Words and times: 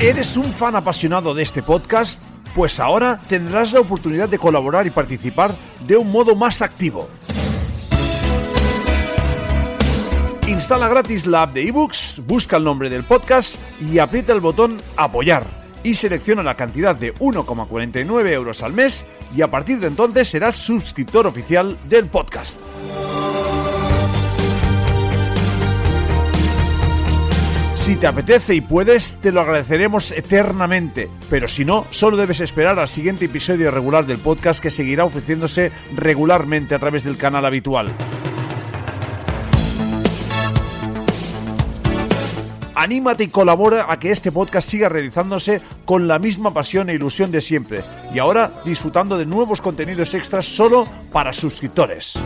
¿Eres 0.00 0.36
un 0.36 0.52
fan 0.52 0.76
apasionado 0.76 1.34
de 1.34 1.42
este 1.42 1.60
podcast? 1.60 2.22
Pues 2.54 2.78
ahora 2.78 3.20
tendrás 3.28 3.72
la 3.72 3.80
oportunidad 3.80 4.28
de 4.28 4.38
colaborar 4.38 4.86
y 4.86 4.90
participar 4.90 5.56
de 5.88 5.96
un 5.96 6.12
modo 6.12 6.36
más 6.36 6.62
activo. 6.62 7.08
Instala 10.46 10.86
gratis 10.86 11.26
la 11.26 11.42
app 11.42 11.52
de 11.52 11.66
ebooks, 11.66 12.22
busca 12.24 12.58
el 12.58 12.64
nombre 12.64 12.88
del 12.90 13.02
podcast 13.02 13.56
y 13.80 13.98
aprieta 13.98 14.32
el 14.32 14.38
botón 14.38 14.76
apoyar 14.96 15.44
y 15.82 15.96
selecciona 15.96 16.44
la 16.44 16.54
cantidad 16.54 16.94
de 16.94 17.12
1,49 17.16 18.32
euros 18.32 18.62
al 18.62 18.74
mes 18.74 19.04
y 19.36 19.42
a 19.42 19.50
partir 19.50 19.80
de 19.80 19.88
entonces 19.88 20.28
serás 20.28 20.54
suscriptor 20.54 21.26
oficial 21.26 21.76
del 21.88 22.06
podcast. 22.06 22.60
Si 27.88 27.96
te 27.96 28.06
apetece 28.06 28.54
y 28.54 28.60
puedes, 28.60 29.16
te 29.22 29.32
lo 29.32 29.40
agradeceremos 29.40 30.10
eternamente, 30.10 31.08
pero 31.30 31.48
si 31.48 31.64
no, 31.64 31.86
solo 31.90 32.18
debes 32.18 32.40
esperar 32.40 32.78
al 32.78 32.86
siguiente 32.86 33.24
episodio 33.24 33.70
regular 33.70 34.04
del 34.04 34.18
podcast 34.18 34.60
que 34.60 34.70
seguirá 34.70 35.06
ofreciéndose 35.06 35.72
regularmente 35.96 36.74
a 36.74 36.78
través 36.78 37.02
del 37.02 37.16
canal 37.16 37.46
habitual. 37.46 37.94
Anímate 42.74 43.24
y 43.24 43.28
colabora 43.28 43.86
a 43.88 43.98
que 43.98 44.10
este 44.10 44.32
podcast 44.32 44.68
siga 44.68 44.90
realizándose 44.90 45.62
con 45.86 46.06
la 46.06 46.18
misma 46.18 46.52
pasión 46.52 46.90
e 46.90 46.94
ilusión 46.94 47.30
de 47.30 47.40
siempre, 47.40 47.80
y 48.12 48.18
ahora 48.18 48.52
disfrutando 48.66 49.16
de 49.16 49.24
nuevos 49.24 49.62
contenidos 49.62 50.12
extras 50.12 50.44
solo 50.44 50.86
para 51.10 51.32
suscriptores. 51.32 52.18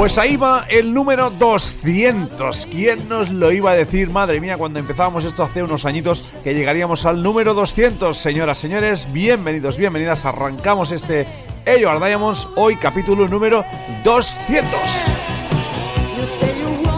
Pues 0.00 0.16
ahí 0.16 0.36
va 0.36 0.64
el 0.70 0.94
número 0.94 1.28
200. 1.28 2.68
¿Quién 2.70 3.06
nos 3.06 3.28
lo 3.28 3.52
iba 3.52 3.72
a 3.72 3.74
decir? 3.74 4.08
Madre 4.08 4.40
mía, 4.40 4.56
cuando 4.56 4.78
empezábamos 4.78 5.26
esto 5.26 5.42
hace 5.42 5.62
unos 5.62 5.84
añitos 5.84 6.32
que 6.42 6.54
llegaríamos 6.54 7.04
al 7.04 7.22
número 7.22 7.52
200. 7.52 8.16
Señoras, 8.16 8.56
señores, 8.56 9.12
bienvenidos, 9.12 9.76
bienvenidas. 9.76 10.24
Arrancamos 10.24 10.90
este 10.90 11.26
Ello 11.66 12.00
Diamonds, 12.00 12.48
hoy 12.56 12.76
capítulo 12.76 13.28
número 13.28 13.62
200. 14.02 16.89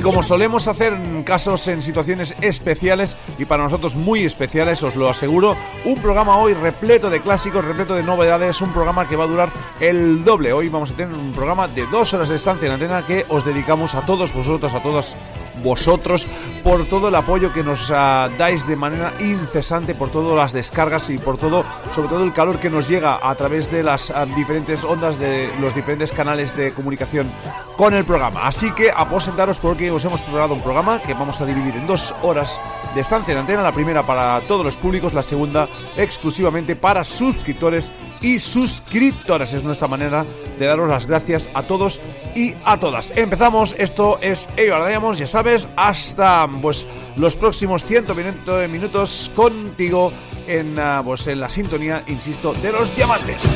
Y 0.00 0.02
como 0.02 0.22
solemos 0.22 0.66
hacer 0.66 0.94
en 0.94 1.22
casos 1.24 1.68
en 1.68 1.82
situaciones 1.82 2.34
especiales 2.40 3.18
y 3.38 3.44
para 3.44 3.64
nosotros 3.64 3.96
muy 3.96 4.24
especiales, 4.24 4.82
os 4.82 4.96
lo 4.96 5.10
aseguro, 5.10 5.54
un 5.84 6.00
programa 6.00 6.38
hoy 6.38 6.54
repleto 6.54 7.10
de 7.10 7.20
clásicos, 7.20 7.62
repleto 7.62 7.94
de 7.94 8.02
novedades, 8.02 8.62
un 8.62 8.72
programa 8.72 9.06
que 9.06 9.16
va 9.16 9.24
a 9.24 9.26
durar 9.26 9.52
el 9.78 10.24
doble. 10.24 10.54
Hoy 10.54 10.70
vamos 10.70 10.92
a 10.92 10.94
tener 10.94 11.14
un 11.14 11.32
programa 11.32 11.68
de 11.68 11.86
dos 11.88 12.14
horas 12.14 12.30
de 12.30 12.36
estancia 12.36 12.64
en 12.64 12.72
antena 12.72 13.04
que 13.06 13.26
os 13.28 13.44
dedicamos 13.44 13.94
a 13.94 14.00
todos 14.00 14.32
vosotros, 14.32 14.72
a 14.72 14.82
todas 14.82 15.14
vosotros 15.62 16.26
por 16.62 16.86
todo 16.86 17.08
el 17.08 17.14
apoyo 17.14 17.52
que 17.52 17.62
nos 17.62 17.90
ah, 17.90 18.28
dais 18.38 18.66
de 18.66 18.76
manera 18.76 19.12
incesante, 19.20 19.94
por 19.94 20.10
todas 20.10 20.36
las 20.36 20.52
descargas 20.52 21.08
y 21.10 21.18
por 21.18 21.38
todo, 21.38 21.64
sobre 21.94 22.08
todo 22.08 22.24
el 22.24 22.32
calor 22.32 22.58
que 22.58 22.70
nos 22.70 22.88
llega 22.88 23.18
a 23.22 23.34
través 23.34 23.70
de 23.70 23.82
las 23.82 24.10
ah, 24.10 24.26
diferentes 24.26 24.84
ondas 24.84 25.18
de 25.18 25.48
los 25.60 25.74
diferentes 25.74 26.12
canales 26.12 26.56
de 26.56 26.72
comunicación 26.72 27.30
con 27.76 27.94
el 27.94 28.04
programa. 28.04 28.46
Así 28.46 28.70
que 28.72 28.90
aposentaros 28.90 29.58
porque 29.58 29.90
os 29.90 30.04
hemos 30.04 30.22
preparado 30.22 30.54
un 30.54 30.62
programa 30.62 31.00
que 31.00 31.14
vamos 31.14 31.40
a 31.40 31.46
dividir 31.46 31.74
en 31.76 31.86
dos 31.86 32.14
horas 32.22 32.60
de 32.94 33.00
estancia 33.00 33.32
en 33.32 33.38
antena, 33.38 33.62
la 33.62 33.72
primera 33.72 34.02
para 34.02 34.40
todos 34.42 34.64
los 34.64 34.76
públicos, 34.76 35.14
la 35.14 35.22
segunda 35.22 35.68
exclusivamente 35.96 36.76
para 36.76 37.04
suscriptores 37.04 37.90
y 38.20 38.38
suscriptoras. 38.38 39.52
Es 39.52 39.64
nuestra 39.64 39.88
manera 39.88 40.24
de 40.58 40.66
daros 40.66 40.88
las 40.88 41.06
gracias 41.06 41.48
a 41.54 41.62
todos 41.62 42.00
y 42.34 42.54
a 42.64 42.78
todas. 42.78 43.12
Empezamos, 43.16 43.74
esto 43.78 44.18
es 44.20 44.48
Ello 44.56 44.86
Diamonds, 44.86 45.18
ya 45.18 45.26
sabes, 45.26 45.68
hasta 45.76 46.48
pues 46.60 46.86
los 47.16 47.36
próximos 47.36 47.84
120 47.84 48.68
minutos 48.68 49.30
contigo 49.34 50.12
en, 50.46 50.78
ah, 50.78 51.02
pues, 51.04 51.26
en 51.26 51.40
la 51.40 51.48
sintonía, 51.48 52.02
insisto, 52.06 52.52
de 52.54 52.72
los 52.72 52.94
diamantes. 52.96 53.48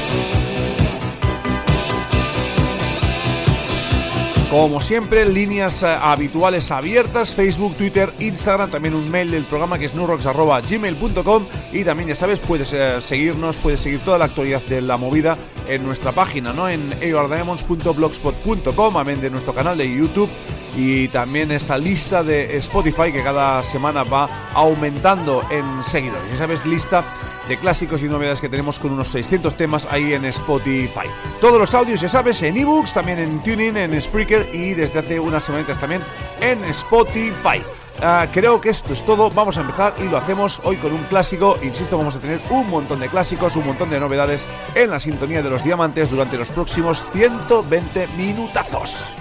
Como 4.55 4.81
siempre, 4.81 5.27
líneas 5.27 5.83
eh, 5.83 5.89
habituales 5.89 6.71
abiertas, 6.71 7.35
Facebook, 7.35 7.75
Twitter, 7.75 8.13
Instagram, 8.21 8.71
también 8.71 8.95
un 8.95 9.11
mail 9.11 9.33
del 9.33 9.43
programa 9.43 9.81
que 9.81 9.87
es 9.87 9.97
nurrox.gmail.com 9.97 11.47
y 11.73 11.83
también, 11.83 12.11
ya 12.11 12.15
sabes, 12.15 12.39
puedes 12.39 12.73
eh, 12.73 13.03
seguirnos, 13.03 13.57
puedes 13.57 13.81
seguir 13.81 13.99
toda 14.05 14.17
la 14.17 14.27
actualidad 14.27 14.63
de 14.63 14.81
la 14.81 14.97
movida 14.97 15.37
en 15.67 15.85
nuestra 15.85 16.13
página, 16.13 16.53
¿no? 16.53 16.69
En 16.69 16.93
aordiamonds.blogspot.com, 16.93 18.97
amén 18.97 19.21
de 19.21 19.29
nuestro 19.29 19.55
canal 19.55 19.77
de 19.77 19.93
YouTube 19.93 20.31
y 20.77 21.09
también 21.09 21.51
esa 21.51 21.77
lista 21.77 22.23
de 22.23 22.57
Spotify 22.59 23.11
que 23.13 23.25
cada 23.25 23.61
semana 23.65 24.05
va 24.05 24.29
aumentando 24.55 25.43
en 25.51 25.65
seguidores. 25.83 26.31
Ya 26.31 26.39
sabes, 26.39 26.65
lista 26.65 27.03
de 27.49 27.57
clásicos 27.57 28.03
y 28.03 28.09
novedades 28.09 28.41
que 28.41 28.49
tenemos 28.49 28.79
con 28.79 28.93
unos 28.93 29.09
600 29.09 29.57
temas 29.57 29.87
ahí 29.91 30.15
en 30.15 30.25
Spotify. 30.27 31.09
Todos 31.41 31.59
los 31.59 31.75
audios, 31.75 32.01
ya 32.01 32.09
sabes, 32.09 32.43
en 32.43 32.57
ebooks, 32.57 32.95
también 32.95 33.19
en 33.19 33.43
Tuning, 33.43 33.77
en 33.77 34.01
Spreaker 34.01 34.49
y 34.53 34.75
desde 34.75 34.99
hace 34.99 35.21
unas 35.21 35.45
semanitas 35.45 35.79
también 35.81 36.03
en 36.41 36.63
Spotify. 36.65 37.63
Ah, 38.03 38.27
creo 38.33 38.61
que 38.61 38.71
esto 38.71 38.93
es 38.93 39.05
todo. 39.05 39.31
Vamos 39.31 39.57
a 39.57 39.61
empezar 39.61 39.95
y 39.99 40.09
lo 40.09 40.17
hacemos 40.17 40.61
hoy 40.65 40.77
con 40.77 40.93
un 40.93 41.03
clásico. 41.05 41.59
Insisto, 41.63 41.97
vamos 41.97 42.17
a 42.17 42.19
tener 42.19 42.41
un 42.51 42.69
montón 42.69 43.01
de 43.01 43.09
clásicos, 43.09 43.57
un 43.57 43.67
montón 43.67 43.91
de 43.91 44.01
novedades 44.01 44.45
en 44.75 44.91
la 44.91 45.01
sintonía 45.01 45.43
de 45.43 45.51
los 45.51 45.65
diamantes 45.65 46.11
durante 46.11 46.37
los 46.37 46.49
próximos 46.49 47.05
120 47.13 48.09
minutazos. 48.17 49.15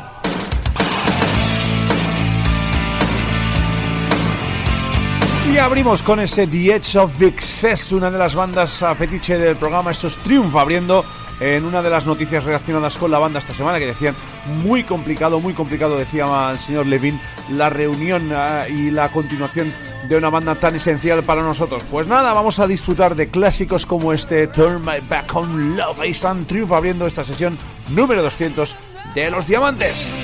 Y 5.51 5.57
abrimos 5.57 6.01
con 6.01 6.19
ese 6.19 6.47
The 6.47 6.75
Edge 6.75 6.95
of 6.97 7.17
the 7.17 7.27
Excess, 7.27 7.91
una 7.91 8.09
de 8.09 8.17
las 8.17 8.33
bandas 8.33 8.81
a 8.81 8.95
fetiche 8.95 9.37
del 9.37 9.57
programa. 9.57 9.91
Esto 9.91 10.07
es 10.07 10.17
Triumph 10.17 10.55
abriendo 10.55 11.03
en 11.39 11.65
una 11.65 11.81
de 11.81 11.89
las 11.89 12.05
noticias 12.05 12.43
relacionadas 12.43 12.97
con 12.97 13.11
la 13.11 13.19
banda 13.19 13.39
esta 13.39 13.53
semana 13.53 13.77
que 13.77 13.87
decían 13.87 14.15
muy 14.63 14.83
complicado, 14.83 15.39
muy 15.39 15.53
complicado, 15.53 15.97
decía 15.97 16.25
el 16.51 16.59
señor 16.59 16.85
Levin, 16.87 17.19
la 17.51 17.69
reunión 17.69 18.31
ah, 18.33 18.67
y 18.69 18.89
la 18.89 19.09
continuación 19.09 19.73
de 20.07 20.17
una 20.17 20.29
banda 20.29 20.55
tan 20.55 20.75
esencial 20.75 21.23
para 21.23 21.41
nosotros. 21.41 21.83
Pues 21.91 22.07
nada, 22.07 22.33
vamos 22.33 22.59
a 22.59 22.67
disfrutar 22.67 23.15
de 23.15 23.29
clásicos 23.29 23.85
como 23.85 24.13
este 24.13 24.47
Turn 24.47 24.81
My 24.81 24.99
Back 25.07 25.35
on 25.35 25.75
Love 25.75 26.05
y 26.05 26.13
Sun 26.13 26.45
Triumph 26.45 26.71
abriendo 26.71 27.05
esta 27.05 27.23
sesión 27.23 27.57
número 27.89 28.23
200 28.23 28.75
de 29.13 29.29
Los 29.29 29.45
Diamantes. 29.45 30.23